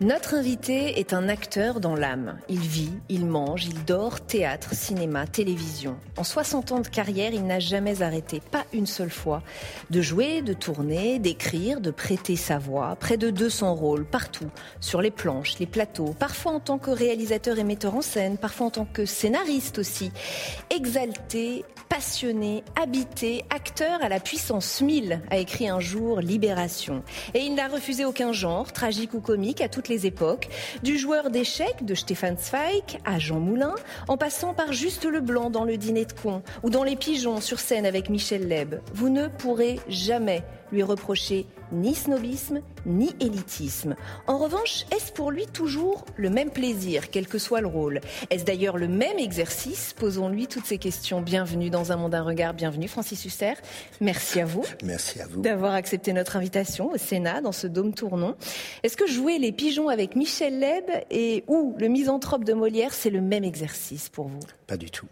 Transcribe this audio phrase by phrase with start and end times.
[0.00, 2.38] Notre invité est un acteur dans l'âme.
[2.48, 5.96] Il vit, il mange, il dort, théâtre, cinéma, télévision.
[6.16, 9.42] En 60 ans de carrière, il n'a jamais arrêté, pas une seule fois,
[9.90, 12.94] de jouer, de tourner, d'écrire, de prêter sa voix.
[13.00, 14.48] Près de 200 rôles, partout,
[14.80, 18.68] sur les planches, les plateaux, parfois en tant que réalisateur et metteur en scène, parfois
[18.68, 20.12] en tant que scénariste aussi.
[20.70, 27.02] Exalté, passionné, habité, acteur à la puissance 1000, a écrit un jour Libération.
[27.34, 30.48] Et il n'a refusé aucun genre, tragique ou comique, à toutes les époques,
[30.82, 33.74] du joueur d'échecs de Stéphane Zweig à Jean Moulin,
[34.08, 37.40] en passant par Juste le Blanc dans le dîner de con ou dans Les Pigeons
[37.40, 38.76] sur scène avec Michel Leb.
[38.94, 43.94] Vous ne pourrez jamais lui reprocher ni snobisme ni élitisme.
[44.26, 48.00] En revanche, est-ce pour lui toujours le même plaisir, quel que soit le rôle?
[48.30, 49.94] Est-ce d'ailleurs le même exercice?
[49.98, 51.20] Posons-lui toutes ces questions.
[51.20, 52.54] Bienvenue dans Un monde, un regard.
[52.54, 53.54] Bienvenue Francis Huster.
[54.00, 54.64] Merci à vous.
[54.82, 55.42] Merci à vous.
[55.42, 58.34] D'avoir accepté notre invitation au Sénat dans ce dôme tournant.
[58.82, 63.10] Est-ce que jouer les pigeons avec Michel Leb et ou le misanthrope de Molière, c'est
[63.10, 64.40] le même exercice pour vous?
[64.66, 65.06] Pas du tout.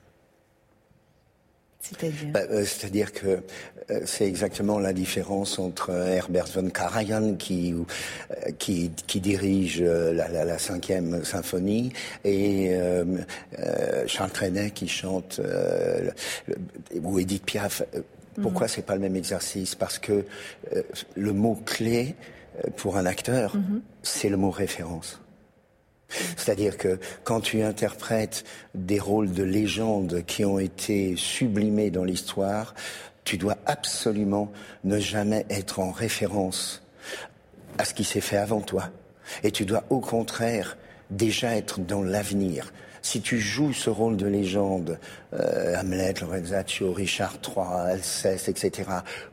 [1.86, 3.42] C'est-à-dire bah, euh, C'est-à-dire que
[3.90, 10.28] euh, c'est exactement la différence entre Herbert von Karajan qui, euh, qui, qui, dirige la,
[10.28, 11.92] la, la, cinquième symphonie
[12.24, 12.76] et
[14.06, 15.40] Charles Trenet qui chante
[17.02, 17.82] ou Edith Piaf.
[18.42, 18.70] Pourquoi mm-hmm.
[18.70, 19.74] c'est pas le même exercice?
[19.74, 20.24] Parce que
[21.14, 22.16] le mot clé
[22.76, 23.80] pour un acteur, mm-hmm.
[24.02, 25.20] c'est le mot référence.
[26.08, 28.44] C'est-à-dire que quand tu interprètes
[28.74, 32.74] des rôles de légende qui ont été sublimés dans l'histoire,
[33.24, 34.52] tu dois absolument
[34.84, 36.82] ne jamais être en référence
[37.78, 38.90] à ce qui s'est fait avant toi.
[39.42, 40.76] Et tu dois au contraire
[41.10, 42.72] déjà être dans l'avenir.
[43.02, 44.98] Si tu joues ce rôle de légende,
[45.34, 48.90] euh, Hamlet, Lorenzaccio, Richard III, Alceste, etc.,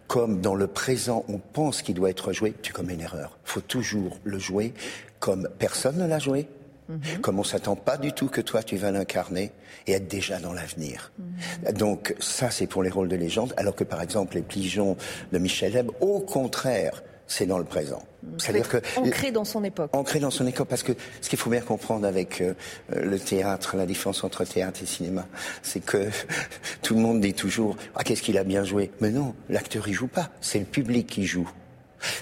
[0.07, 3.37] comme dans le présent on pense qu'il doit être joué, tu commets une erreur.
[3.43, 4.73] Faut toujours le jouer
[5.19, 6.47] comme personne ne l'a joué,
[6.89, 7.21] Mhm.
[7.21, 9.51] Comme on s'attend pas du tout que toi tu vas l'incarner
[9.87, 11.11] et être déjà dans l'avenir.
[11.17, 11.73] Mhm.
[11.73, 14.97] Donc ça c'est pour les rôles de légende, alors que par exemple les pigeons
[15.31, 18.03] de Michel Hebb, au contraire, c'est dans le présent.
[18.23, 18.39] Mhm.
[18.39, 19.89] C'est-à-dire que ancré dans son époque.
[19.95, 22.53] Ancré dans son époque, parce que ce qu'il faut bien comprendre avec euh,
[22.93, 25.25] le théâtre, la différence entre théâtre et cinéma,
[25.61, 26.09] c'est que
[26.81, 29.93] tout le monde dit toujours ah qu'est-ce qu'il a bien joué, mais non, l'acteur il
[29.93, 31.49] joue pas, c'est le public qui joue.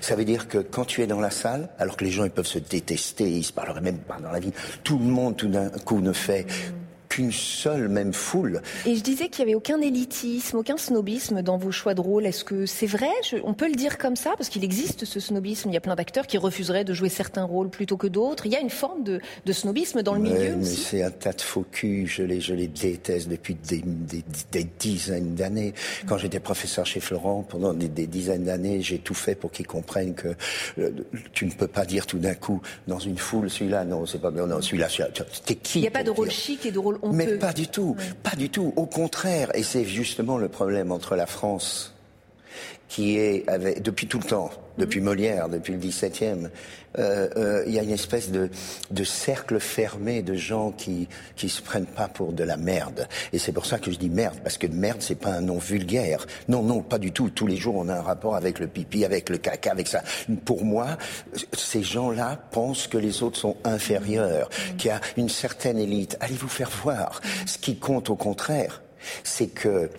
[0.02, 2.32] Ça veut dire que quand tu es dans la salle, alors que les gens ils
[2.32, 4.54] peuvent se détester, ils se parleraient même pas dans la vie,
[4.84, 6.46] tout le monde tout d'un coup ne fait
[7.12, 8.62] qu'une seule même foule.
[8.86, 12.26] Et je disais qu'il n'y avait aucun élitisme, aucun snobisme dans vos choix de rôle.
[12.26, 13.10] Est-ce que c'est vrai?
[13.44, 15.70] On peut le dire comme ça Parce qu'il existe ce snobisme.
[15.70, 18.46] Il y a plein d'acteurs qui refuseraient de jouer certains rôles plutôt que d'autres.
[18.46, 19.20] Il y a une forme de,
[19.52, 22.08] snobisme dans le milieu mais c'est un tas de faux culs.
[22.08, 23.84] Je les, je les déteste depuis des,
[24.52, 25.74] des, dizaines d'années.
[26.08, 30.16] Quand j'étais professeur chez Florent, pendant des, dizaines d'années, j'ai tout fait pour qu'ils comprennent
[30.16, 30.30] que
[30.80, 30.92] euh,
[31.34, 34.32] tu ne peux pas dire tout d'un coup dans une foule, celui-là, non, c'est pas
[34.32, 34.88] bien, non, celui-là,
[35.46, 37.68] t'es qui Il n'y a pas de rôle chic et de rôle mais pas du
[37.68, 38.74] tout, pas du tout.
[38.76, 41.94] Au contraire, et c'est justement le problème entre la France,
[42.88, 45.06] qui est avec, depuis tout le temps, depuis mhm.
[45.06, 46.50] Molière, depuis le XVIIe,
[46.98, 48.50] euh, euh, il y a une espèce de,
[48.90, 53.08] de, cercle fermé de gens qui qui se prennent pas pour de la merde.
[53.34, 55.58] Et c'est pour ça que je dis merde, parce que merde c'est pas un nom
[55.58, 56.26] vulgaire.
[56.48, 57.30] Non, non, pas du tout.
[57.30, 60.04] Tous les jours on a un rapport avec le pipi, avec le caca, avec ça.
[60.46, 60.98] Pour moi,
[61.54, 66.18] ces gens-là pensent que les autres sont inférieurs, qu'il y a une certaine élite.
[66.20, 67.22] Allez vous faire voir.
[67.46, 68.82] Ce qui compte au contraire,
[69.24, 69.90] c'est que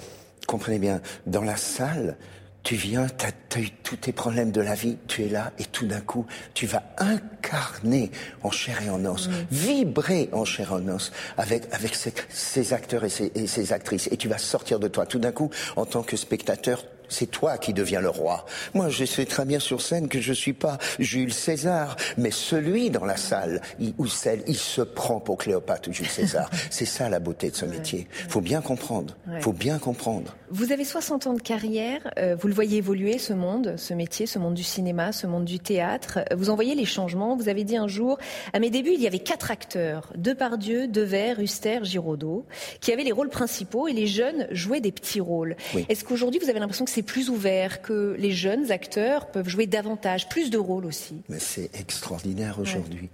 [0.46, 2.16] comprenez bien, dans la salle,
[2.62, 5.64] tu viens, tu as, eu tous tes problèmes de la vie, tu es là et
[5.64, 8.11] tout d'un coup, tu vas incarner
[8.43, 13.05] en chair et en os, vibrer en chair et en os avec, avec ces, acteurs
[13.05, 14.09] et ces, et ces, actrices.
[14.12, 15.06] Et tu vas sortir de toi.
[15.06, 18.47] Tout d'un coup, en tant que spectateur, C'est toi qui deviens le roi.
[18.75, 22.91] Moi, je sais très bien sur scène que je suis pas Jules César, mais celui
[22.91, 23.61] dans la salle
[23.99, 26.50] ou celle, il se prend pour Cléopâtre ou Jules César.
[26.70, 28.09] C'est ça la beauté de ce métier.
[28.29, 29.17] Faut bien comprendre.
[29.41, 30.35] Faut bien comprendre.
[30.50, 32.11] Vous avez 60 ans de carrière.
[32.19, 35.44] Euh, vous le voyez évoluer ce monde, ce métier, ce monde du cinéma, ce monde
[35.44, 36.20] du théâtre.
[36.35, 37.37] Vous en voyez les changements.
[37.37, 38.19] Vous avez dit un jour,
[38.53, 42.47] à mes débuts, il y avait quatre acteurs Depardieu, Devers, Huster, Giraudot,
[42.81, 45.56] qui avaient les rôles principaux et les jeunes jouaient des petits rôles.
[45.88, 49.66] Est-ce qu'aujourd'hui, vous avez l'impression que c'est plus ouvert, que les jeunes acteurs peuvent jouer
[49.66, 53.10] davantage, plus de rôles aussi Mais c'est extraordinaire aujourd'hui.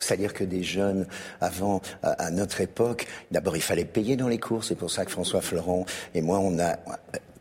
[0.00, 1.06] C'est-à-dire que des jeunes,
[1.40, 4.64] avant, à notre époque, d'abord il fallait payer dans les cours.
[4.64, 6.76] C'est pour ça que François Florent et moi, on a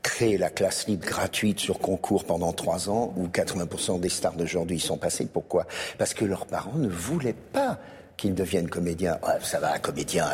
[0.01, 4.79] créé la classe libre gratuite sur concours pendant trois ans, où 80% des stars d'aujourd'hui
[4.79, 5.27] sont passés.
[5.31, 5.67] Pourquoi?
[5.97, 7.79] Parce que leurs parents ne voulaient pas
[8.17, 9.17] qu'ils deviennent comédiens.
[9.41, 10.25] ça va, comédien,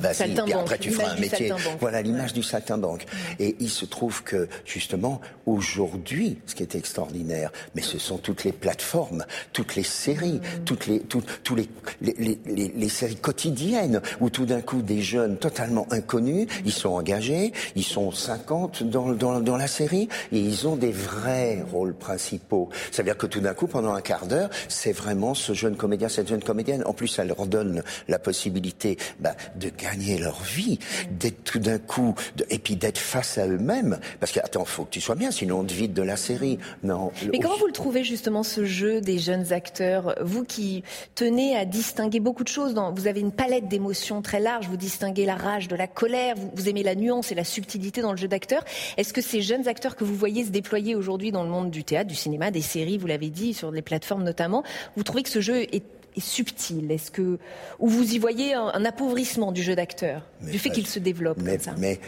[0.00, 1.52] vas-y, puis après tu feras un métier.
[1.80, 3.06] Voilà l'image du saltimbanque.
[3.38, 8.44] Et il se trouve que, justement, aujourd'hui, ce qui est extraordinaire, mais ce sont toutes
[8.44, 10.64] les plateformes, toutes les séries, mm.
[10.64, 11.68] toutes les, tous les
[12.00, 16.90] les, les, les, séries quotidiennes, où tout d'un coup, des jeunes totalement inconnus, ils sont
[16.90, 21.94] engagés, ils sont 50 dans, dans, dans la série, et ils ont des vrais rôles
[21.94, 22.68] principaux.
[22.90, 25.76] Ça veut dire que tout d'un coup, pendant un quart d'heure, c'est vraiment ce jeune
[25.76, 26.82] comédien, cette jeune comédienne.
[26.86, 30.78] En plus, leur donne la possibilité bah, de gagner leur vie,
[31.10, 32.14] d'être tout d'un coup,
[32.50, 33.98] et puis d'être face à eux-mêmes.
[34.20, 36.58] Parce que, attends, faut que tu sois bien, sinon on te vide de la série.
[36.82, 37.12] Non.
[37.32, 40.14] Mais comment vous le trouvez justement ce jeu des jeunes acteurs?
[40.22, 40.82] Vous qui
[41.14, 44.76] tenez à distinguer beaucoup de choses, dans, vous avez une palette d'émotions très large, vous
[44.76, 48.12] distinguez la rage de la colère, vous, vous aimez la nuance et la subtilité dans
[48.12, 48.64] le jeu d'acteurs.
[48.96, 51.84] Est-ce que ces jeunes acteurs que vous voyez se déployer aujourd'hui dans le monde du
[51.84, 54.62] théâtre, du cinéma, des séries, vous l'avez dit, sur les plateformes notamment,
[54.96, 55.82] vous trouvez que ce jeu est
[56.20, 56.90] subtil.
[56.90, 57.38] Est-ce que
[57.78, 61.52] ou vous y voyez un, appauvrissement du jeu d'acteur, du fait qu'il se développe mais,
[61.52, 61.74] comme ça?
[61.78, 62.00] Mais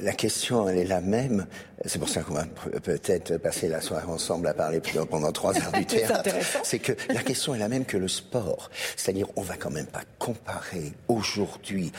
[0.00, 1.46] la question, elle est la même.
[1.86, 2.44] C'est pour ça qu'on va
[2.82, 6.30] peut-être passer la soirée ensemble à parler pendant trois heures du théâtre.
[6.62, 8.70] C'est que la question est la même que le sport.
[8.96, 11.90] C'est-à-dire, on va quand même pas comparer aujourd'hui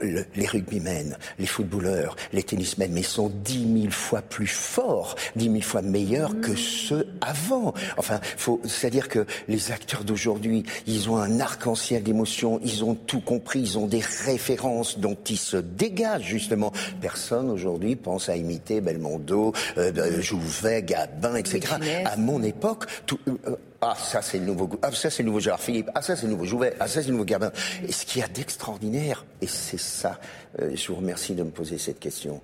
[0.00, 5.48] les rugbymen, les footballeurs, les tennismen, mais ils sont dix mille fois plus forts, dix
[5.48, 7.74] mille fois meilleurs que ceux avant.
[7.96, 13.20] Enfin, faut, c'est-à-dire que les acteurs d'aujourd'hui, ils ont un arc-en-ciel d'émotions, ils ont tout
[13.20, 16.72] compris, ils ont des références dont ils se dégagent justement.
[17.00, 21.74] Personne aujourd'hui pense à imiter Belmondo, euh, Jouvet, Gabin, etc.
[22.04, 25.28] À mon époque, tout, euh, euh, ah, ça c'est le nouveau, ah, ça c'est le
[25.28, 27.52] nouveau Gérard Philippe, ah ça c'est le nouveau Jouvet, ah ça c'est le nouveau Gabin.
[27.86, 30.18] Et ce qu'il y a d'extraordinaire, et c'est ça,
[30.58, 32.40] je vous remercie de me poser cette question,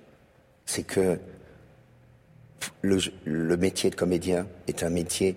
[0.65, 1.19] c'est que
[2.81, 5.35] le, le métier de comédien est un métier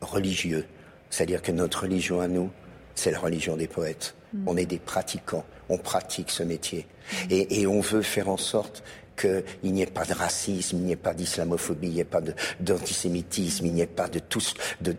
[0.00, 0.66] religieux.
[1.10, 2.50] C'est-à-dire que notre religion à nous,
[2.94, 4.14] c'est la religion des poètes.
[4.32, 4.48] Mm.
[4.48, 6.86] On est des pratiquants, on pratique ce métier.
[7.30, 8.82] Et, et, on veut faire en sorte
[9.16, 12.20] qu'il n'y ait pas de racisme, il n'y ait pas d'islamophobie, il n'y ait pas
[12.60, 14.42] d'antisémitisme, il n'y ait pas de tout.
[14.80, 14.94] De,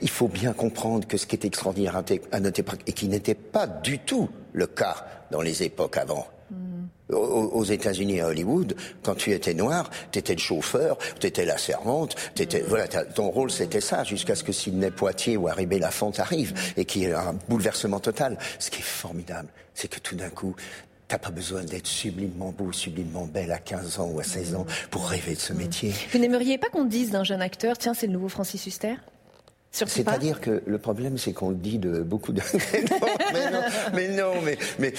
[0.00, 3.66] il faut bien comprendre que ce qui est extraordinaire à notre et qui n'était pas
[3.66, 6.26] du tout le cas dans les époques avant,
[7.10, 11.58] aux États-Unis, à Hollywood, quand tu étais noir, tu étais le chauffeur, tu étais la
[11.58, 16.12] servante, étais, voilà, ton rôle c'était ça, jusqu'à ce que Sidney Poitier ou Harry Lafont
[16.18, 18.38] arrive et qu'il y ait un bouleversement total.
[18.58, 20.54] Ce qui est formidable, c'est que tout d'un coup,
[21.08, 24.66] T'as pas besoin d'être sublimement beau, sublimement belle à 15 ans ou à 16 ans
[24.90, 25.94] pour rêver de ce métier.
[26.12, 28.96] Vous n'aimeriez pas qu'on dise d'un jeune acteur, tiens, c'est le nouveau Francis Huster?
[29.70, 32.40] C'est-à-dire que le problème, c'est qu'on le dit de beaucoup de.
[33.32, 33.60] mais non,
[33.94, 34.92] mais non, mais, mais,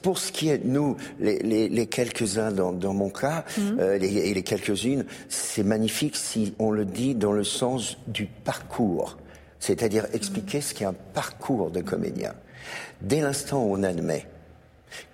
[0.00, 3.78] pour ce qui est nous, les, les, les quelques-uns dans, dans, mon cas, mhm.
[3.78, 8.26] euh, les, et les quelques-unes, c'est magnifique si on le dit dans le sens du
[8.26, 9.18] parcours.
[9.60, 12.32] C'est-à-dire expliquer ce qu'est un parcours de comédien.
[13.02, 14.26] Dès l'instant où on admet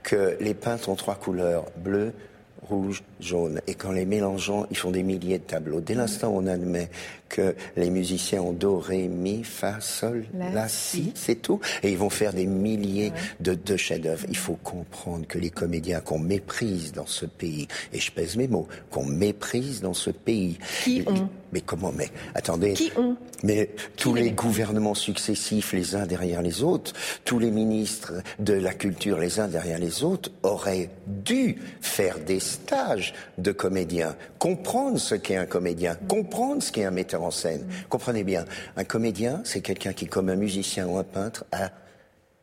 [0.02, 2.14] que les peintres ont trois couleurs, bleu,
[2.62, 3.60] rouge, jaune.
[3.66, 5.80] Et qu'en les mélangeant, ils font des milliers de tableaux.
[5.80, 6.90] Dès l'instant où on admet
[7.28, 11.60] que les musiciens ont do, ré, mi, fa, sol, la, si, c'est tout.
[11.82, 14.24] Et ils vont faire des milliers de, de chefs-d'œuvre.
[14.28, 18.48] Il faut comprendre que les comédiens qu'on méprise dans ce pays, et je pèse mes
[18.48, 20.58] mots, qu'on méprise dans ce pays.
[20.84, 22.74] Qui ont Mais comment Mais attendez.
[22.74, 26.92] Qui ont Mais tous les gouvernements successifs, les uns derrière les autres,
[27.24, 32.40] tous les ministres de la culture, les uns derrière les autres, auraient dû faire des
[32.40, 37.66] stages de comédiens, comprendre ce qu'est un comédien, comprendre ce qu'est un metteur en scène.
[37.88, 38.44] Comprenez bien,
[38.76, 41.70] un comédien, c'est quelqu'un qui, comme un musicien ou un peintre, a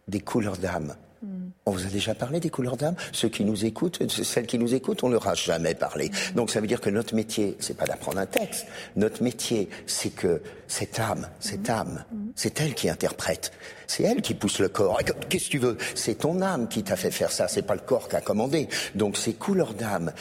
[0.07, 0.95] des couleurs d'âme.
[1.65, 4.74] On vous a déjà parlé des couleurs d'âme Ceux qui nous écoutent, celles qui nous
[4.75, 6.12] écoutent, on leur a jamais parlé.
[6.36, 8.65] Donc ça veut dire que notre métier, c'est pas d'apprendre un texte.
[8.95, 12.03] Notre métier, c'est que cette âme, cette âme,
[12.36, 13.51] c'est elle qui interprète.
[13.88, 15.00] C'est elle qui pousse le corps.
[15.29, 15.77] Qu'est-ce que tu veux?
[15.93, 17.48] C'est ton âme qui t'a fait faire ça.
[17.48, 18.67] C'est pas le corps qui a commandé.
[18.95, 20.12] Donc ces couleurs d'âme,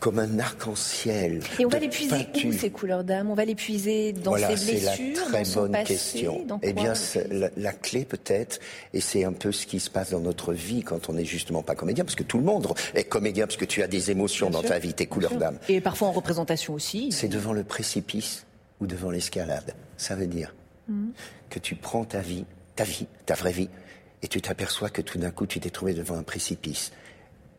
[0.00, 1.40] comme un arc-en-ciel.
[1.60, 3.30] Et on va les puiser où ces couleurs d'âme?
[3.30, 5.94] On va les puiser dans voilà, ses blessures, c'est la très dans bonne son passé,
[5.94, 6.44] question.
[6.46, 6.94] dans eh bien,
[7.30, 8.58] la, la clé peut-être,
[8.92, 11.62] et c'est un peu ce qui se passe dans notre vie quand on n'est justement
[11.62, 14.48] pas comédien, parce que tout le monde est comédien, parce que tu as des émotions
[14.48, 15.58] Bien dans sûr, ta vie, tes couleurs d'âme.
[15.68, 17.12] Et parfois en représentation aussi.
[17.12, 18.46] C'est devant le précipice
[18.80, 19.74] ou devant l'escalade.
[19.96, 20.54] Ça veut dire
[21.50, 22.44] que tu prends ta vie,
[22.74, 23.68] ta vie, ta vraie vie,
[24.22, 26.92] et tu t'aperçois que tout d'un coup tu t'es trouvé devant un précipice.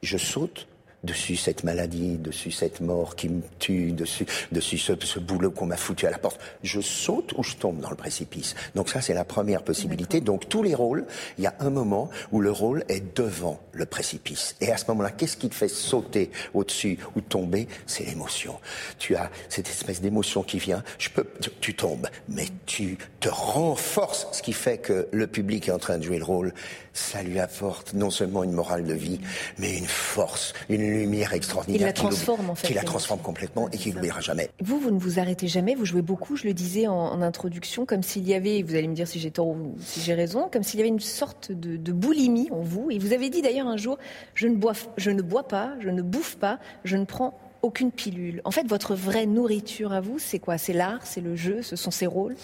[0.01, 0.67] Je saute
[1.03, 5.65] dessus cette maladie, dessus cette mort qui me tue, dessus, dessus ce, ce boulot qu'on
[5.65, 6.39] m'a foutu à la porte.
[6.63, 8.55] Je saute ou je tombe dans le précipice.
[8.75, 10.21] Donc ça, c'est la première possibilité.
[10.21, 11.05] Donc tous les rôles,
[11.37, 14.55] il y a un moment où le rôle est devant le précipice.
[14.61, 17.67] Et à ce moment-là, qu'est-ce qui te fait sauter au-dessus ou tomber?
[17.85, 18.59] C'est l'émotion.
[18.99, 20.83] Tu as cette espèce d'émotion qui vient.
[20.97, 25.67] Je peux, tu, tu tombes, mais tu te renforces, ce qui fait que le public
[25.67, 26.53] est en train de jouer le rôle.
[26.93, 29.19] Ça lui apporte non seulement une morale de vie,
[29.57, 31.81] mais une force, une lumière extraordinaire.
[31.81, 34.49] Il la transforme, en fait, Qui la transforme complètement et qui n'oubliera jamais.
[34.61, 37.85] Vous, vous ne vous arrêtez jamais, vous jouez beaucoup, je le disais en, en introduction,
[37.85, 40.49] comme s'il y avait, vous allez me dire si j'ai tort ou si j'ai raison,
[40.51, 42.89] comme s'il y avait une sorte de, de boulimie en vous.
[42.91, 43.97] Et vous avez dit d'ailleurs un jour,
[44.35, 47.91] je ne, bois, je ne bois pas, je ne bouffe pas, je ne prends aucune
[47.91, 48.41] pilule.
[48.43, 50.57] En fait, votre vraie nourriture à vous, c'est quoi?
[50.57, 52.35] C'est l'art, c'est le jeu, ce sont ces rôles?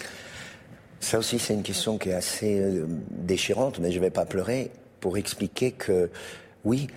[1.00, 4.24] Ça aussi, c'est une question qui est assez euh, déchirante, mais je ne vais pas
[4.24, 6.10] pleurer pour expliquer que,
[6.64, 6.88] oui,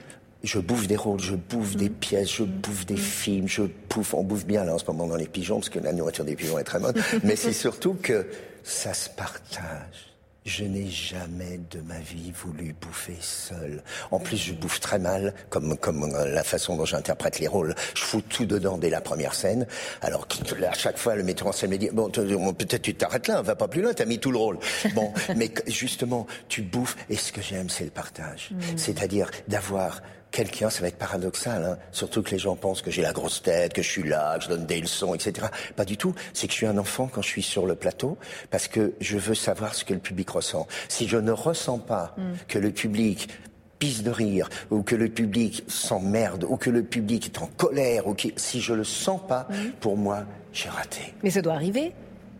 [0.44, 4.24] je bouffe des rôles, je bouffe des pièces, je bouffe des films, je bouffe, on
[4.24, 6.60] bouffe bien là en ce moment dans les pigeons, parce que la nourriture des pigeons
[6.60, 8.28] est très bonne, mais c'est surtout que
[8.64, 10.10] ça se partage.
[10.46, 13.82] Je n'ai jamais de ma vie voulu bouffer seul.
[14.12, 17.74] En plus, je bouffe très mal, comme comme la façon dont j'interprète les rôles.
[17.96, 19.66] Je fous tout dedans dès la première scène.
[20.02, 20.28] Alors
[20.68, 23.56] à chaque fois, le metteur en scène me dit bon, peut-être tu t'arrêtes là, va
[23.56, 24.60] pas plus loin, t'as mis tout le rôle.
[24.94, 26.98] Bon, mais justement, tu bouffes.
[27.10, 28.50] Et ce que j'aime, c'est le partage.
[28.76, 30.02] C'est-à-dire d'avoir
[30.34, 33.42] quelqu'un, ça va être paradoxal, hein, surtout que les gens pensent que j'ai la grosse
[33.42, 35.48] tête, que je suis là, que je donne des leçons, etc.
[35.78, 36.14] Pas du tout.
[36.34, 38.18] C'est que je suis un enfant quand je suis sur le plateau,
[38.50, 40.68] parce que je veux savoir ce que le public ressent.
[40.90, 42.16] Si je ne ressens pas
[42.48, 43.30] que le public
[43.78, 48.08] pisse de rire, ou que le public s'emmerde, ou que le public est en colère,
[48.08, 49.48] ou qui, si je le sens pas,
[49.80, 51.14] pour moi, j'ai raté.
[51.22, 51.94] Mais ça doit arriver.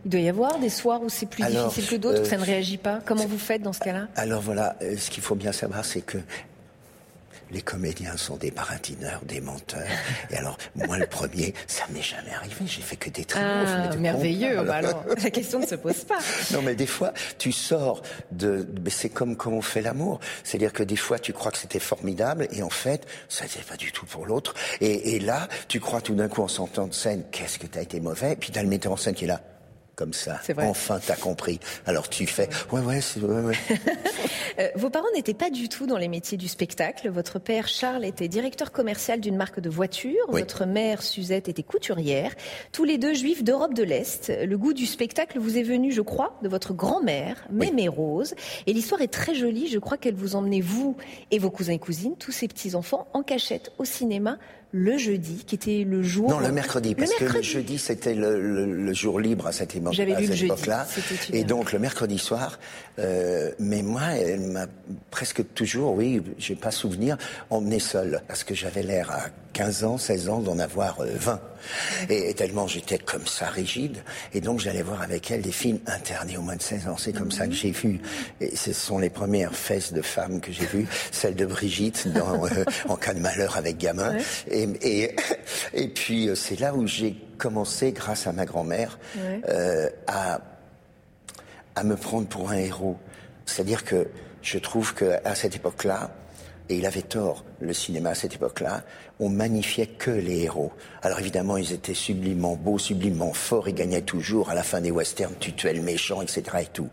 [0.04, 2.28] Il doit y avoir des soirs où c'est plus Alors, difficile que d'autres, où euh,
[2.28, 3.00] ça ne réagit pas.
[3.06, 4.08] Comment vous faites dans ce cas-là?
[4.16, 6.18] Alors voilà, euh, ce qu'il faut bien savoir, c'est que
[7.50, 9.86] les comédiens sont des baratineurs, des menteurs.
[10.30, 12.54] Et alors, moi, le premier, ça m'est jamais arrivé.
[12.66, 13.68] J'ai fait que des triomphes.
[13.68, 14.62] Ah, merveilleux.
[14.64, 16.18] Bah alors, la question ne se pose pas.
[16.52, 18.66] Non, mais des fois, tu sors de.
[18.88, 20.20] C'est comme quand on fait l'amour.
[20.42, 23.76] C'est-à-dire que des fois, tu crois que c'était formidable, et en fait, ça n'était pas
[23.76, 24.54] du tout pour l'autre.
[24.80, 27.82] Et, et là, tu crois tout d'un coup en sortant de scène, qu'est-ce que t'as
[27.82, 28.32] été mauvais?
[28.32, 29.40] Et puis t'as le metteur en scène qui est là.
[29.96, 30.40] Comme ça.
[30.58, 31.60] Enfin, t'as compris.
[31.86, 33.56] Alors tu fais, ouais, ouais, ouais, ouais.
[34.60, 37.08] Euh, vos parents n'étaient pas du tout dans les métiers du spectacle.
[37.10, 40.24] Votre père Charles était directeur commercial d'une marque de voitures.
[40.28, 40.42] Oui.
[40.42, 42.32] Votre mère Suzette était couturière.
[42.70, 44.32] Tous les deux juifs d'Europe de l'Est.
[44.46, 47.66] Le goût du spectacle vous est venu, je crois, de votre grand-mère, Oui.
[47.66, 48.34] Mémé Rose.
[48.68, 49.66] Et l'histoire est très jolie.
[49.66, 50.96] Je crois qu'elle vous emmenait, vous
[51.32, 54.38] et vos cousins et cousines, tous ces petits-enfants, en cachette au cinéma
[54.76, 56.28] le jeudi, qui était le jour...
[56.28, 59.76] Non, le mercredi, parce que le jeudi, c'était le, le- le jour libre à cette,
[59.76, 60.84] émo- J'avais à cette jeudi, époque-là.
[61.32, 61.44] Et heure.
[61.46, 62.58] donc, le mercredi soir,
[62.98, 64.66] euh, mais moi, elle m'a
[65.12, 67.16] presque toujours, oui, j'ai pas souvenir,
[67.50, 71.40] emmené seul, parce que j'avais l'air à 15 ans, 16 ans d'en avoir euh, 20.
[72.10, 73.96] Et, et tellement j'étais comme ça rigide,
[74.34, 76.96] et donc j'allais voir avec elle des films interdits au moins de 16 ans.
[76.98, 78.00] C'est comme ça que j'ai vu,
[78.42, 82.44] et ce sont les premières fesses de femmes que j'ai vues, celle de Brigitte dans
[82.44, 84.14] euh, En cas de malheur avec gamin.
[84.50, 85.16] Et, et,
[85.72, 89.40] et puis euh, c'est là où j'ai commencé, grâce à ma grand-mère, Ouais.
[89.48, 90.40] euh, à
[91.76, 92.96] à me prendre pour un héros.
[93.46, 94.06] C'est-à-dire que
[94.42, 96.10] je trouve que à cette époque-là,
[96.68, 98.84] et il avait tort, le cinéma à cette époque-là,
[99.20, 100.72] on magnifiait que les héros.
[101.02, 104.90] Alors évidemment, ils étaient sublimement beaux, sublimement forts, ils gagnaient toujours à la fin des
[104.90, 106.42] westerns, tu tuais le méchant, etc.
[106.62, 106.88] et tout.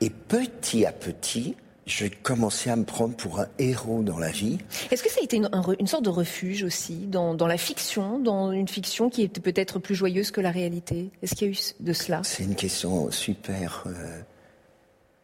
[0.00, 4.58] Et petit à petit, je commençais à me prendre pour un héros dans la vie.
[4.90, 8.52] Est-ce que ça a été une, sorte de refuge aussi dans, dans la fiction, dans
[8.52, 11.10] une fiction qui était peut-être plus joyeuse que la réalité?
[11.22, 12.20] Est-ce qu'il y a eu de cela?
[12.24, 14.20] C'est une question super euh,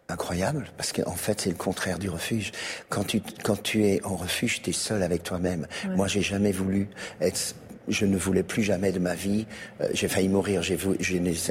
[0.09, 2.53] incroyable parce qu'en fait c'est le contraire du refuge.
[2.89, 5.67] Quand tu quand tu es en refuge, tu es seul avec toi-même.
[5.89, 6.89] Moi, j'ai jamais voulu
[7.21, 7.55] être
[7.89, 9.47] je ne voulais plus jamais de ma vie.
[9.81, 10.63] Euh, j'ai failli mourir.
[10.63, 10.77] J'ai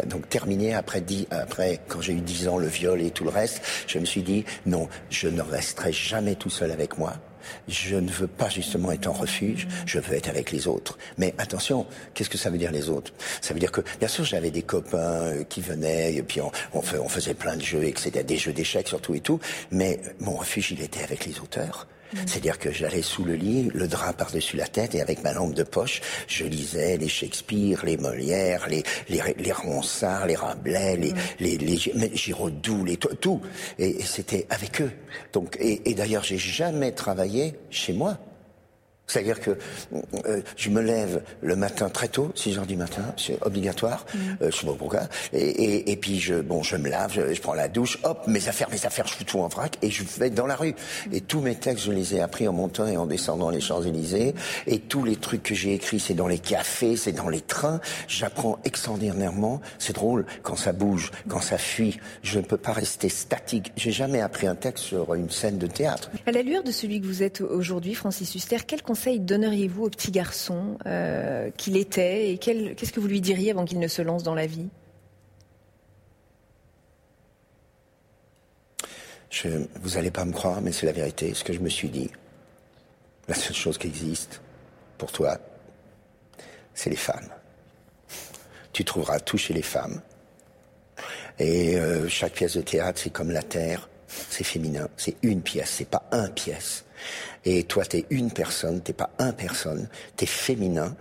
[0.06, 3.30] donc terminé après dix, après quand j'ai eu dix ans le viol et tout le
[3.30, 3.62] reste.
[3.88, 7.14] Je me suis dit non, je ne resterai jamais tout seul avec moi.
[7.68, 10.98] Je ne veux pas justement être en refuge, je veux être avec les autres.
[11.18, 13.14] Mais attention, qu'est-ce que ça veut dire les autres?
[13.42, 16.82] Ça veut dire que, bien sûr, j'avais des copains euh, qui venaient, et puis on,
[16.82, 19.40] faisait plein de jeux, etc., des jeux d'échecs surtout et tout,
[19.72, 21.88] mais mon refuge, il était avec les auteurs.
[22.14, 22.18] Mm.
[22.26, 25.54] C'est-à-dire que j'allais sous le lit, le drap par-dessus la tête, et avec ma lampe
[25.54, 31.12] de poche, je lisais les Shakespeare, les Molière, les, les, les Ronsard, les Rabelais, les,
[31.12, 31.18] mm.
[31.40, 33.42] les, les, Giraudoux, les, tout.
[33.80, 34.92] Et, c'était avec eux.
[35.34, 38.18] Donc, et, et d'ailleurs, j'ai jamais travaillé chez moi.
[39.08, 39.58] C'est-à-dire que
[40.26, 44.18] euh, je me lève le matin très tôt, 6 heures du matin, c'est obligatoire, mm.
[44.42, 45.02] euh, je sais pas pourquoi,
[45.34, 48.48] et, et, et, puis je, bon, je me lave, je, prends la douche, hop, mes
[48.48, 50.76] affaires, mes affaires, je fous tout en vrac, et je vais dans la rue.
[51.12, 54.34] Et tous mes textes, je les ai appris en montant et en descendant les Champs-Élysées,
[54.68, 57.80] et tous les trucs que j'ai écrits, c'est dans les cafés, c'est dans les trains,
[58.08, 63.10] j'apprends extraordinairement, c'est drôle, quand ça bouge, quand ça fuit, je ne peux pas rester
[63.10, 63.72] statique.
[63.76, 66.10] J'ai jamais appris un texte sur une scène de théâtre.
[66.26, 69.90] À la lueur de celui que vous êtes aujourd'hui, Francis Huster, quel conseil donneriez-vous au
[69.90, 74.02] petit garçon euh, qu'il était et qu'est-ce que vous lui diriez avant qu'il ne se
[74.02, 74.70] lance dans la vie?
[79.82, 81.34] Vous n'allez pas me croire, mais c'est la vérité.
[81.34, 82.10] Ce que je me suis dit,
[83.28, 84.40] la seule chose qui existe
[84.98, 85.38] pour toi,
[86.74, 87.28] c'est les femmes.
[88.72, 90.00] Tu trouveras tout chez les femmes.
[91.38, 95.70] Et euh, chaque pièce de théâtre, c'est comme la terre, c'est féminin, c'est une pièce,
[95.78, 96.86] c'est pas un pièce.
[97.44, 100.96] Et toi, tu es une personne, t'es pas un personne, tu es féminin,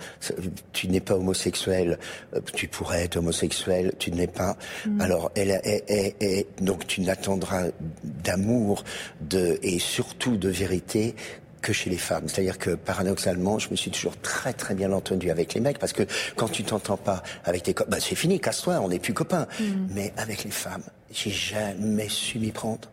[0.72, 1.98] tu n'es pas homosexuel,
[2.34, 4.56] euh, tu pourrais être homosexuel, tu n'es pas.
[4.86, 5.00] Mm.
[5.00, 7.68] Alors, elle est, donc tu n'attendras
[8.02, 8.84] d'amour
[9.22, 11.14] de, et surtout de vérité
[11.62, 12.28] que chez les femmes.
[12.28, 15.94] C'est-à-dire que paradoxalement, je me suis toujours très très bien entendu avec les mecs parce
[15.94, 16.02] que
[16.36, 19.46] quand tu t'entends pas avec tes copains, bah, c'est fini, casse-toi, on n'est plus copains.
[19.58, 19.64] Mm.
[19.90, 22.90] Mais avec les femmes, j'ai jamais su m'y prendre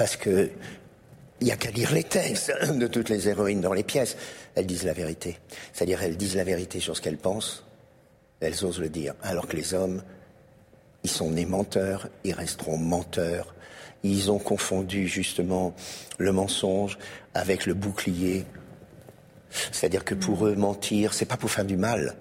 [0.00, 0.48] parce que
[1.42, 4.16] il n'y a qu'à lire les textes de toutes les héroïnes dans les pièces.
[4.54, 5.38] Elles disent la vérité.
[5.74, 7.66] C'est-à-dire, elles disent la vérité sur ce qu'elles pensent.
[8.40, 9.12] Elles osent le dire.
[9.22, 10.02] Alors que les hommes,
[11.04, 13.54] ils sont nés menteurs, ils resteront menteurs.
[14.02, 15.74] Ils ont confondu justement
[16.16, 16.96] le mensonge
[17.34, 18.46] avec le bouclier.
[19.70, 22.16] C'est-à-dire que pour eux, mentir, c'est pas pour faire du mal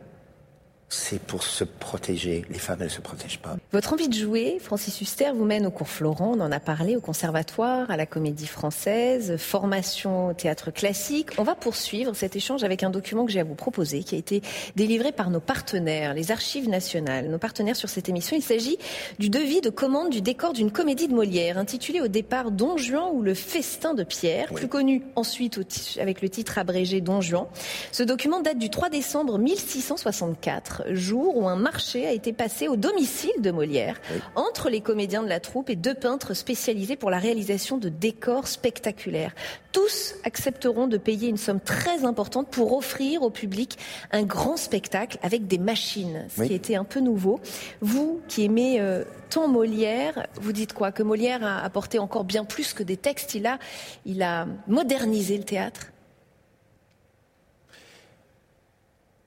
[0.90, 2.46] c'est pour se protéger.
[2.50, 3.58] Les femmes, elles ne se protègent pas.
[3.72, 6.96] Votre envie de jouer, Francis Huster, vous mène au cours Florent, on en a parlé,
[6.96, 11.30] au conservatoire, à la comédie française, formation au théâtre classique.
[11.38, 14.18] On va poursuivre cet échange avec un document que j'ai à vous proposer, qui a
[14.18, 14.42] été
[14.76, 18.36] délivré par nos partenaires, les archives nationales, nos partenaires sur cette émission.
[18.36, 18.78] Il s'agit
[19.20, 23.12] du devis de commande du décor d'une comédie de Molière, intitulée au départ Don Juan
[23.14, 25.60] ou le festin de Pierre, plus connu ensuite
[26.00, 27.46] avec le titre abrégé Don Juan.
[27.92, 32.76] Ce document date du 3 décembre 1664 jour où un marché a été passé au
[32.76, 34.00] domicile de Molière,
[34.36, 38.48] entre les comédiens de la troupe et deux peintres spécialisés pour la réalisation de décors
[38.48, 39.34] spectaculaires.
[39.72, 43.78] Tous accepteront de payer une somme très importante pour offrir au public
[44.12, 47.40] un grand spectacle avec des machines, ce qui était un peu nouveau.
[47.82, 50.92] Vous qui aimez euh, tant Molière, vous dites quoi?
[50.92, 53.60] Que Molière a apporté encore bien plus que des textes, il a,
[54.06, 55.92] il a modernisé le théâtre?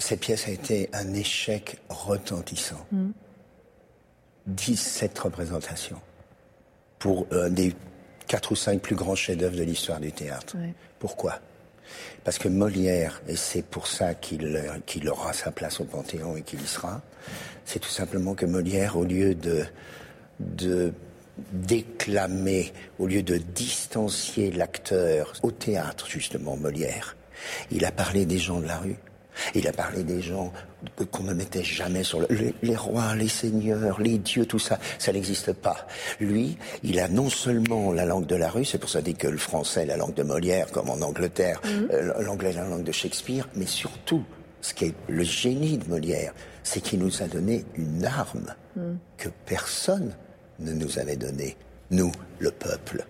[0.02, 2.86] Cette pièce a été un échec retentissant.
[4.46, 5.22] 17 mm.
[5.22, 6.00] représentations
[6.98, 7.74] pour un des
[8.26, 10.56] quatre ou cinq plus grands chefs-d'œuvre de l'histoire du théâtre.
[10.98, 11.40] Pourquoi?
[12.24, 16.60] Parce que Molière, et c'est pour ça qu'il aura sa place au Panthéon et qu'il
[16.60, 17.02] y sera,
[17.64, 19.64] c'est tout simplement que Molière, au lieu de,
[20.40, 20.92] de
[21.52, 27.16] déclamer, au lieu de distancier l'acteur au théâtre, justement, Molière,
[27.70, 28.96] il a parlé des gens de la rue.
[29.54, 30.52] Il a parlé des gens
[31.10, 32.26] qu'on ne mettait jamais sur le,
[32.62, 35.86] les, rois, les seigneurs, les dieux, tout ça, ça n'existe pas.
[36.20, 39.28] Lui, il a non seulement la langue de la rue, c'est pour ça dit que
[39.28, 41.88] le français, la langue de Molière, comme en Angleterre, mhm.
[41.92, 44.24] euh, l'anglais, la langue de Shakespeare, mais surtout,
[44.60, 48.98] ce qui est le génie de Molière, c'est qu'il nous a donné une arme mhm.
[49.16, 50.14] que personne
[50.58, 51.56] ne nous avait donnée,
[51.90, 53.04] nous, le peuple.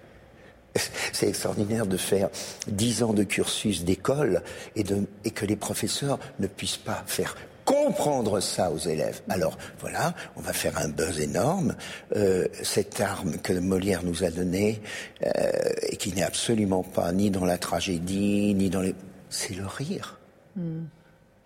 [1.12, 2.30] C'est extraordinaire de faire
[2.66, 4.42] dix ans de cursus d'école
[4.76, 4.84] et,
[5.24, 9.22] et que les professeurs ne puissent pas faire comprendre ça aux élèves.
[9.28, 11.74] Alors voilà, on va faire un buzz énorme.
[12.16, 14.82] Euh, cette arme que Molière nous a donnée
[15.24, 15.52] euh,
[15.88, 18.94] et qui n'est absolument pas ni dans la tragédie ni dans les,
[19.30, 20.18] c'est le rire.
[20.56, 20.84] Hmm.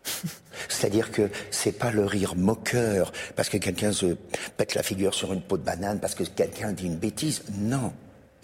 [0.69, 4.17] C'est-à-dire que c'est pas le rire moqueur parce que quelqu'un se
[4.57, 7.43] pète la figure sur une peau de banane parce que quelqu'un dit une bêtise.
[7.59, 7.93] Non,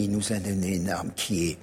[0.04, 1.56] il nous a donné une arme qui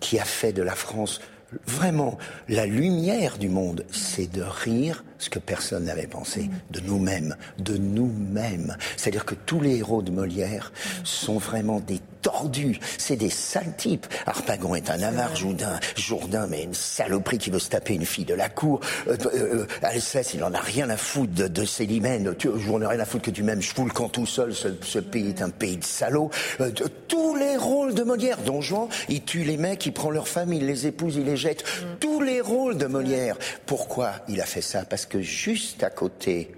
[0.00, 1.20] qui a fait de la France
[1.66, 2.16] vraiment
[2.48, 7.76] la lumière du monde, c'est de rire ce que personne n'avait pensé, de nous-mêmes, de
[7.76, 8.76] nous-mêmes.
[8.96, 10.72] C'est-à-dire que tous les héros de Molière
[11.04, 14.06] sont vraiment des tordus, c'est des sales types.
[14.26, 18.24] Harpagon est un avare, Jourdain, Jourdain, mais une saloperie qui veut se taper une fille
[18.24, 18.80] de la cour.
[19.08, 22.34] Euh, euh, Alceste, il en a rien à foutre de, de Célimène.
[22.36, 23.62] Tu, je n'en ai rien à foutre que du même.
[23.62, 24.54] Je fous le camp tout seul.
[24.54, 26.30] Ce, ce pays est un pays de salauds.
[26.60, 30.10] Euh, de, tous les rôles de Molière, Don Juan, il tue les mecs, il prend
[30.10, 31.64] leur femme, il les épouse, il les jette.
[31.98, 33.36] Tous les rôles de Molière.
[33.66, 34.84] Pourquoi il a fait ça?
[34.84, 36.52] Parce que juste à côté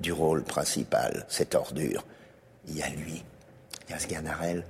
[0.00, 2.04] du rôle principal, cette ordure,
[2.66, 3.22] il y a lui,
[3.88, 4.64] il y a Sganarelle,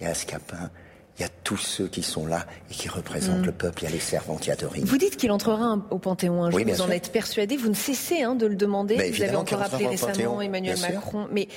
[0.00, 0.70] il y a Scapin,
[1.18, 3.46] il y a tous ceux qui sont là et qui représentent Mm.
[3.46, 4.84] le peuple, il y a les servantes, il y a Dorine.
[4.84, 7.68] Vous dites qu'il entrera au Panthéon un jour, Oui, bien vous en êtes persuadé, vous
[7.68, 8.96] ne cessez hein, de le demander.
[8.96, 10.88] Mais vous avez encore appelé récemment Panthéon, Emmanuel sûr.
[10.92, 11.48] Macron, mais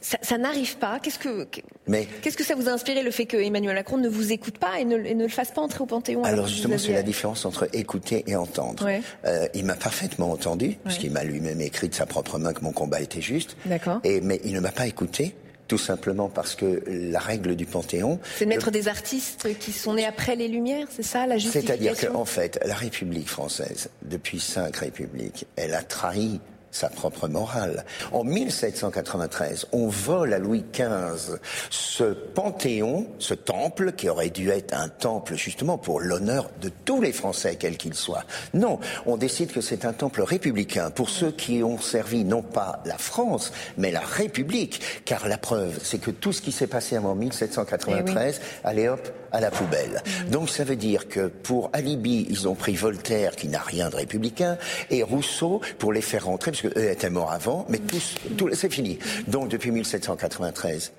[0.00, 1.00] ça, ça n'arrive pas.
[1.00, 1.46] Qu'est-ce que
[1.88, 4.58] Mais qu'est-ce que ça vous a inspiré le fait que Emmanuel Macron ne vous écoute
[4.58, 7.02] pas et ne, et ne le fasse pas entrer au Panthéon Alors justement, c'est la
[7.02, 8.84] différence entre écouter et entendre.
[8.84, 9.02] Ouais.
[9.24, 10.78] Euh, il m'a parfaitement entendu, Ouais.
[10.84, 13.56] puisqu'il m'a lui-même écrit de sa propre main que mon combat était juste.
[13.66, 14.00] D'accord.
[14.04, 15.34] Et mais il ne m'a pas écouté,
[15.68, 18.20] tout simplement parce que la règle du Panthéon.
[18.38, 21.72] C'est de mettre des artistes qui sont nés après les Lumières, c'est ça la C'est-à-dire
[21.72, 26.40] justification qu'en fait, la République française, depuis cinq républiques, elle a trahi
[26.72, 27.84] sa propre morale.
[28.10, 31.38] En 1793, on vole à Louis XV
[31.70, 37.00] ce panthéon, ce temple, qui aurait dû être un temple justement pour l'honneur de tous
[37.00, 38.24] les Français, quels qu'ils soient.
[38.54, 42.82] Non, on décide que c'est un temple républicain pour ceux qui ont servi non pas
[42.86, 44.80] la France, mais la République.
[45.04, 49.40] Car la preuve, c'est que tout ce qui s'est passé avant 1793, allez hop, à
[49.40, 50.02] la poubelle.
[50.30, 53.96] Donc ça veut dire que pour alibi, ils ont pris Voltaire, qui n'a rien de
[53.96, 54.58] républicain,
[54.90, 58.16] et Rousseau pour les faire rentrer, parce qu'eux étaient morts avant, mais tous,
[58.54, 58.98] c'est fini.
[59.26, 60.92] Donc depuis 1793,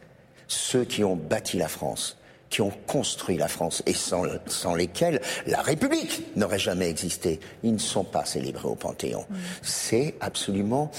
[0.48, 2.18] ceux qui ont bâti la France,
[2.50, 7.74] qui ont construit la France et sans, sans lesquels la République n'aurait jamais existé, ils
[7.74, 9.26] ne sont pas célébrés au Panthéon.
[9.62, 10.92] C'est absolument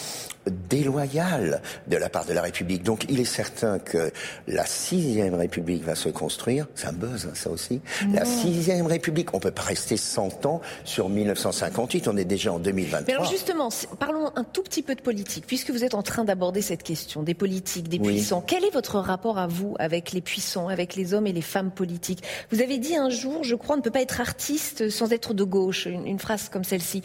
[0.47, 2.83] déloyal de la part de la République.
[2.83, 4.11] Donc il est certain que
[4.47, 6.67] la sixième République va se construire.
[6.75, 7.81] C'est un buzz, hein, ça aussi.
[8.13, 12.09] La sixième République, on peut pas rester 100 ans sur 1958.
[12.09, 13.07] On est déjà en 2023.
[13.07, 16.25] Mais alors justement, parlons un tout petit peu de politique, puisque vous êtes en train
[16.25, 18.09] d'aborder cette question des politiques, des Oui.
[18.15, 18.43] puissants.
[18.47, 21.71] Quel est votre rapport à vous avec les puissants, avec les hommes et les femmes
[21.71, 22.23] politiques?
[22.51, 25.35] Vous avez dit un jour, je crois, on ne peut pas être artiste sans être
[25.35, 27.03] de gauche, une, une phrase comme celle-ci.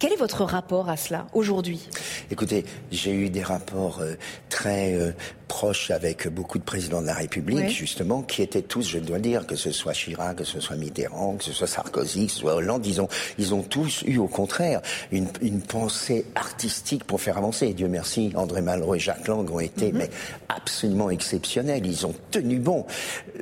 [0.00, 1.88] Quel est votre rapport à cela aujourd'hui?
[2.30, 4.14] Écoutez, j'ai eu des rapports euh,
[4.48, 5.10] très euh,
[5.48, 9.46] proches avec beaucoup de présidents de la République, justement, qui étaient tous, je dois dire,
[9.46, 12.54] que ce soit Chirac, que ce soit Mitterrand, que ce soit Sarkozy, que ce soit
[12.54, 13.08] Hollande, ils ont,
[13.38, 17.66] ils ont tous eu, au contraire, une, une pensée artistique pour faire avancer.
[17.66, 20.10] Et Dieu merci, André Malraux et Jacques Lang ont été mais
[20.48, 21.84] absolument exceptionnels.
[21.86, 22.86] Ils ont tenu bon.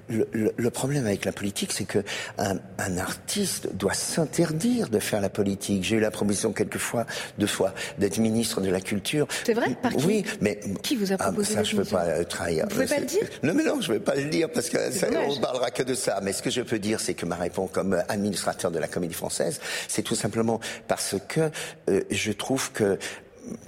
[0.09, 2.03] Le, le- le problème avec la politique, c'est que
[2.39, 5.83] un, un artiste doit s'interdire de faire la politique.
[5.85, 7.07] J'ai eu la proposition quelquefois,
[7.39, 9.27] deux fois, d'être ministre de la Culture.
[9.45, 9.77] C'est vrai?
[9.83, 10.05] Par qui?
[10.07, 11.97] Oui, mais Qui vous a Ah, proposé ça, je peux ministre?
[11.99, 12.65] pas euh, trahir.
[12.65, 13.23] Vous pouvez pas le dire?
[13.43, 15.95] Non, mais non, je vais pas le dire parce que ça, on parlera que de
[15.95, 16.21] ça.
[16.23, 19.15] Mais ce que je peux dire, c'est que ma réponse comme administrateur de la Comédie
[19.15, 21.51] Française, c'est tout simplement parce que
[21.91, 22.99] euh, je trouve que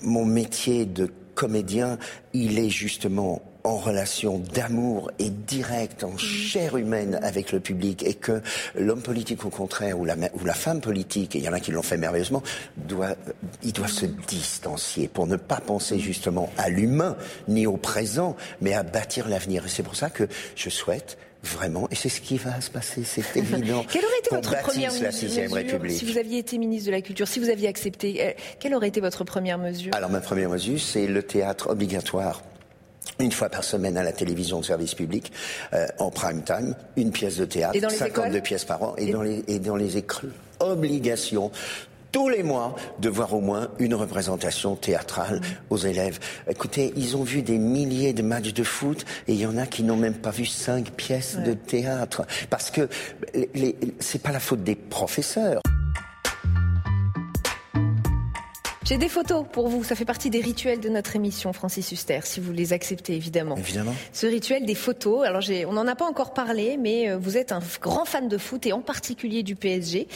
[0.03, 1.99] mon métier de comédien,
[2.33, 8.15] il est justement en relation d'amour et direct, en chair humaine avec le public, et
[8.15, 8.41] que
[8.75, 11.61] l'homme politique, au contraire, ou la, ou la femme politique, et il y en a
[11.61, 12.43] qui l'ont fait merveilleusement,
[12.77, 13.15] doit,
[13.63, 17.17] ils doivent se distancier pour ne pas penser justement à l'humain,
[17.49, 19.67] ni au présent, mais à bâtir l'avenir.
[19.67, 23.03] Et c'est pour ça que je souhaite vraiment, et c'est ce qui va se passer,
[23.05, 23.85] c'est évident.
[23.91, 25.99] Quelle aurait été votre première la mesure République.
[25.99, 28.89] si vous aviez été ministre de la Culture, si vous aviez accepté euh, Quelle aurait
[28.89, 29.95] été votre première mesure?
[29.95, 32.43] Alors ma première mesure, c'est le théâtre obligatoire.
[33.21, 35.33] Une fois par semaine à la télévision de service public,
[35.73, 38.83] euh, en prime time, une pièce de théâtre, Et dans les 52 écoles pièces par
[38.83, 41.51] an, et, Et- dans les, et dans les écoles, obligation
[42.13, 46.19] tous les mois de voir au moins une représentation théâtrale aux élèves.
[46.49, 49.67] Écoutez, ils ont vu des milliers de matchs de foot et il y en a
[49.67, 52.89] qui n'ont même pas vu cinq pièces de théâtre parce que
[53.35, 55.61] les- les- c'est pas la faute des professeurs.
[58.89, 59.85] J'ai des photos pour vous.
[59.85, 63.57] Ça fait partie des rituels de notre émission, Francis Huster, si vous les acceptez évidemment.
[63.59, 63.95] Évidemment.
[64.15, 65.27] Ce rituel des photos.
[65.27, 68.39] Alors, on n'en a pas encore parlé, mais euh, vous êtes un grand fan de
[68.39, 70.09] foot et en particulier du PSG.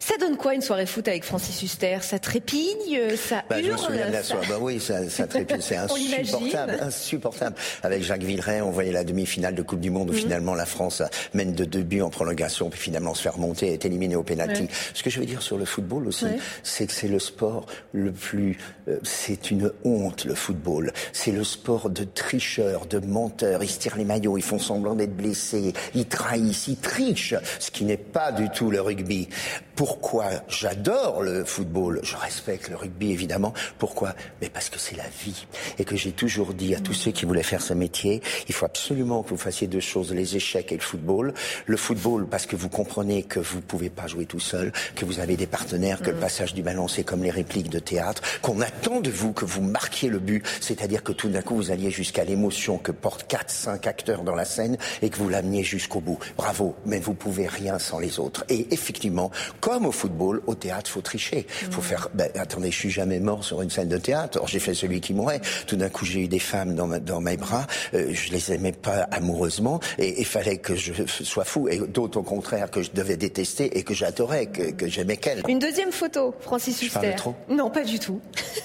[0.00, 1.98] Ça donne quoi une soirée foot avec Francis Huster?
[2.00, 4.46] Ça trépigne, euh, ça Bah, je me hurle, souviens de la ça- soirée.
[4.48, 5.60] Bah oui, ça, ça trépigne.
[5.60, 7.56] C'est insupportable, insupportable.
[7.82, 10.18] Avec Jacques Villeray, on voyait la demi-finale de Coupe du Monde où Mhm.
[10.18, 11.02] finalement la France
[11.34, 14.22] mène de deux buts en prolongation, puis finalement se fait remonter et est éliminée au
[14.22, 14.62] pénalty.
[14.62, 14.68] Ouais.
[14.94, 16.38] Ce que je veux dire sur le football aussi, Ouais.
[16.62, 17.66] c'est que c'est le sport
[17.98, 18.58] le plus...
[18.88, 20.92] Euh, c'est une honte, le football.
[21.12, 23.62] C'est le sport de tricheurs, de menteurs.
[23.62, 27.70] Ils se tirent les maillots, ils font semblant d'être blessés, ils trahissent, ils trichent, ce
[27.70, 29.28] qui n'est pas du tout le rugby.
[29.74, 32.00] Pourquoi j'adore le football?
[32.02, 33.54] Je respecte le rugby, évidemment.
[33.78, 34.14] Pourquoi?
[34.40, 35.46] Mais parce que c'est la vie.
[35.78, 38.66] Et que j'ai toujours dit à tous ceux qui voulaient faire ce métier, il faut
[38.66, 41.32] absolument que vous fassiez deux choses, les échecs et le football.
[41.66, 45.20] Le football, parce que vous comprenez que vous pouvez pas jouer tout seul, que vous
[45.20, 48.60] avez des partenaires, que le passage du ballon, c'est comme les répliques de théâtre, qu'on
[48.60, 51.90] attend de vous que vous marquiez le but, c'est-à-dire que tout d'un coup, vous alliez
[51.90, 56.00] jusqu'à l'émotion que portent quatre, cinq acteurs dans la scène et que vous l'ameniez jusqu'au
[56.00, 56.18] bout.
[56.36, 58.44] Bravo, mais vous pouvez rien sans les autres.
[58.48, 61.46] Et effectivement, comme au football, au théâtre, faut tricher.
[61.70, 62.08] Faut faire.
[62.14, 64.38] Ben, attendez, je suis jamais mort sur une scène de théâtre.
[64.40, 65.40] Or, j'ai fait celui qui mourait.
[65.66, 67.66] Tout d'un coup, j'ai eu des femmes dans, dans mes bras.
[67.94, 71.68] Euh, je les aimais pas amoureusement, et il fallait que je sois fou.
[71.68, 75.42] Et d'autres, au contraire, que je devais détester et que j'adorais, que, que j'aimais qu'elle.
[75.48, 77.14] Une deuxième photo, Francis Huster.
[77.16, 78.20] trop Non, pas du tout.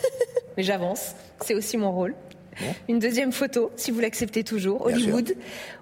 [0.57, 1.15] Mais j'avance.
[1.41, 2.15] C'est aussi mon rôle.
[2.87, 5.35] Une deuxième photo, si vous l'acceptez toujours, Hollywood,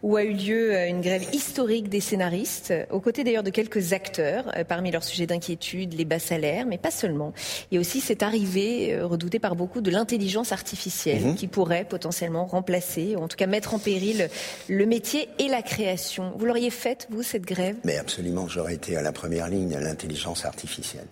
[0.03, 3.93] où a eu lieu euh, une grève historique des scénaristes, aux côtés d'ailleurs de quelques
[3.93, 7.33] acteurs, euh, parmi leurs sujets d'inquiétude, les bas salaires, mais pas seulement.
[7.71, 11.35] Il y a aussi cette arrivée euh, redoutée par beaucoup de l'intelligence artificielle, mhm.
[11.35, 14.29] qui pourrait potentiellement remplacer, ou en tout cas mettre en péril
[14.67, 16.33] le métier et la création.
[16.37, 17.75] Vous l'auriez faite, vous, cette grève?
[17.83, 21.07] Mais absolument, j'aurais été à la première ligne, l'intelligence artificielle.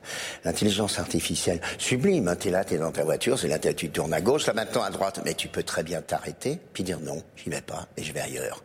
[0.46, 4.48] L'intelligence artificielle sublime, t'es là, t'es dans ta voiture, c'est là, tu tournes à gauche,
[4.48, 7.62] là maintenant à droite, mais tu peux très bien t'arrêter, puis dire non, j'y vais
[7.62, 8.64] pas et je vais ailleurs.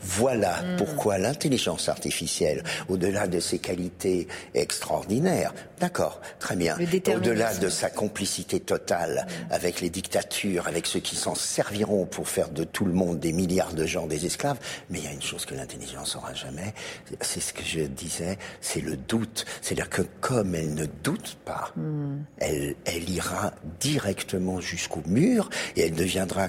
[0.00, 0.76] Voilà hmm.
[0.76, 6.76] pourquoi l'intelligence artificielle, au-delà de ses qualités extraordinaires, d'accord, très bien,
[7.14, 9.52] au-delà de sa complicité totale hmm.
[9.52, 13.32] avec les dictatures, avec ceux qui s'en serviront pour faire de tout le monde des
[13.32, 14.58] milliards de gens des esclaves,
[14.90, 16.74] mais il y a une chose que l'intelligence aura jamais,
[17.20, 19.44] c'est ce que je disais, c'est le doute.
[19.62, 22.18] C'est-à-dire que comme elle ne doute pas, hmm.
[22.38, 25.94] elle, elle ira directement jusqu'au mur et elle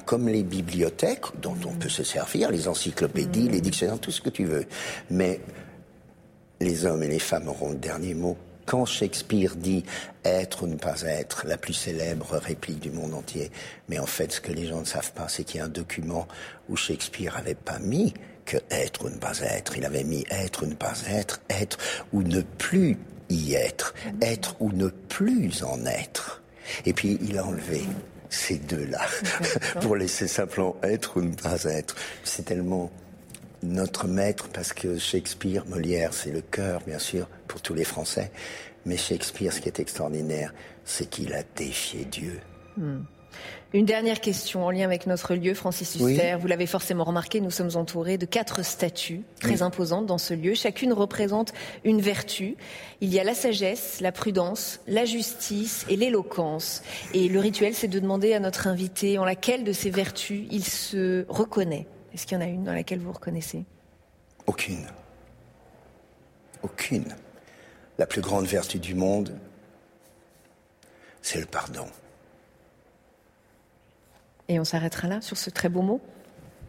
[0.06, 4.30] comme les bibliothèques dont on peut se servir, les encyclopédies, les dictionnaires, tout ce que
[4.30, 4.66] tu veux.
[5.10, 5.40] Mais
[6.60, 8.38] les hommes et les femmes auront le dernier mot.
[8.66, 9.84] Quand Shakespeare dit
[10.24, 13.52] être ou ne pas être, la plus célèbre réplique du monde entier,
[13.90, 15.70] mais en fait, ce que les gens ne savent pas, c'est qu'il y a un
[15.70, 16.28] document
[16.68, 19.78] où Shakespeare n'avait pas mis que être ou ne pas être.
[19.78, 21.78] Il avait mis être ou ne pas être, être
[22.12, 22.98] ou ne plus
[23.30, 26.42] y être, être ou ne plus en être.
[26.86, 27.84] Et puis il a enlevé
[28.30, 29.02] ces deux-là,
[29.82, 31.96] pour laisser simplement être ou ne pas être.
[32.24, 32.92] C'est tellement
[33.64, 38.32] notre maître, parce que Shakespeare, Molière, c'est le cœur, bien sûr, pour tous les Français.
[38.86, 42.40] Mais Shakespeare, ce qui est extraordinaire, c'est qu'il a défié Dieu.
[42.78, 43.00] Hmm.
[43.76, 46.38] Une dernière question en lien avec notre lieu, Francis Huster.
[46.40, 50.54] Vous l'avez forcément remarqué, nous sommes entourés de quatre statues très imposantes dans ce lieu.
[50.54, 51.52] Chacune représente
[51.84, 52.56] une vertu.
[53.02, 56.84] Il y a la sagesse, la prudence, la justice et l'éloquence.
[57.14, 60.64] Et le rituel, c'est de demander à notre invité en laquelle de ces vertus il
[60.64, 61.86] se reconnaît.
[62.14, 63.66] Est-ce qu'il y en a une dans laquelle vous reconnaissez?
[64.48, 64.88] Aucune.
[66.64, 67.14] Aucune.
[67.98, 69.38] La plus grande vertu du monde,
[71.22, 71.88] c'est le pardon.
[74.50, 76.02] Et on s'arrêtera là sur ce très beau mot.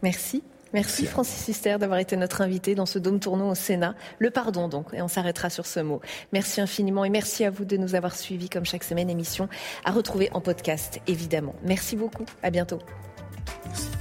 [0.01, 0.43] Merci.
[0.73, 3.95] Merci, Francis Huster d'avoir été notre invité dans ce dôme tournant au Sénat.
[4.19, 6.01] Le pardon donc, et on s'arrêtera sur ce mot.
[6.33, 9.47] Merci infiniment et merci à vous de nous avoir suivis comme chaque semaine émission
[9.85, 11.55] à retrouver en podcast évidemment.
[11.63, 12.79] Merci beaucoup, à bientôt.
[13.65, 13.96] Merci.